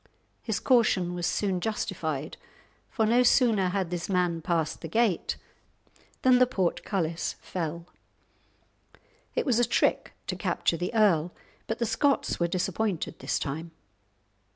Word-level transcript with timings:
His 0.41 0.59
caution 0.59 1.13
was 1.13 1.27
soon 1.27 1.61
justified, 1.61 2.35
for 2.89 3.05
no 3.05 3.21
sooner 3.21 3.69
had 3.69 3.91
this 3.91 4.09
man 4.09 4.41
passed 4.41 4.81
the 4.81 4.87
gate 4.87 5.37
than 6.23 6.39
the 6.39 6.47
portcullis 6.47 7.35
fell. 7.39 7.85
It 9.35 9.45
was 9.45 9.59
a 9.59 9.63
trick 9.63 10.13
to 10.25 10.35
capture 10.35 10.75
the 10.77 10.95
earl, 10.95 11.31
but 11.67 11.77
the 11.77 11.85
Scots 11.85 12.39
were 12.39 12.47
disappointed 12.47 13.19
this 13.19 13.37
time. 13.37 13.73